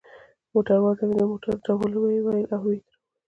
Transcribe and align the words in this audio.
موټروان 0.53 0.93
ته 0.99 1.03
مې 1.07 1.15
د 1.19 1.23
موټر 1.31 1.53
د 1.57 1.61
درولو 1.65 1.97
وویل، 2.01 2.25
او 2.53 2.61
ودروه 2.63 2.71
يې. 2.75 2.81